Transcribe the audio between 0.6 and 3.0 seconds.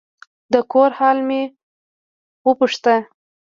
کور حال مې وپوښت.